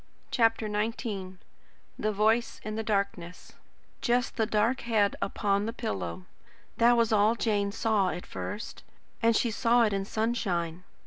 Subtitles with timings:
[0.31, 1.33] CHAPTER XIX
[1.99, 3.53] THE VOICE IN THE DARKNESS
[4.01, 6.25] Just the dark head upon the pillow.
[6.77, 8.81] That was all Jane saw at first,
[9.21, 10.83] and she saw it in sunshine.